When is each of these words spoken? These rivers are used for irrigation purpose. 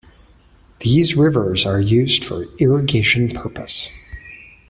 These 0.79 1.15
rivers 1.15 1.67
are 1.67 1.79
used 1.79 2.25
for 2.25 2.45
irrigation 2.57 3.29
purpose. 3.29 3.87